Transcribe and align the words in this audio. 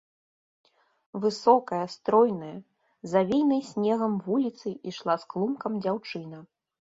Высокая, 1.23 1.81
стройная, 1.95 2.55
завеянай 3.13 3.61
снегам 3.71 4.13
вуліцаю 4.29 4.75
ішла 4.93 5.15
з 5.25 5.33
клумкам 5.35 5.71
дзяўчына. 5.87 6.39